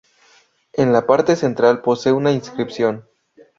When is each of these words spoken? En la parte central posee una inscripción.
En 0.73 0.93
la 0.93 1.05
parte 1.05 1.35
central 1.35 1.83
posee 1.83 2.11
una 2.11 2.31
inscripción. 2.31 3.07